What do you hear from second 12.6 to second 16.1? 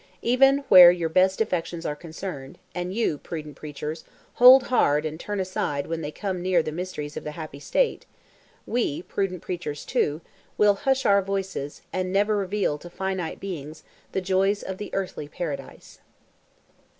to finite beings the joys of the "earthly paradise."